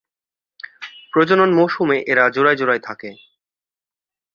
[1.13, 3.09] প্রজনন মৌসুমে এরা জোড়ায় জোড়ায় থাকে।